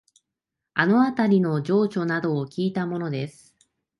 [0.73, 3.55] あのあたりの情緒などをきいたものです